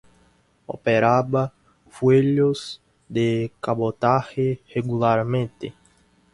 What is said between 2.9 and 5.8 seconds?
de cabotaje regularmente.